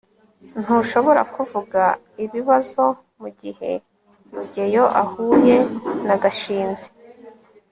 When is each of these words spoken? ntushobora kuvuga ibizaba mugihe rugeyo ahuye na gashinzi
ntushobora 0.61 1.21
kuvuga 1.33 1.81
ibizaba 2.23 2.85
mugihe 3.21 3.71
rugeyo 4.35 4.83
ahuye 5.03 5.55
na 6.07 6.15
gashinzi 6.23 6.87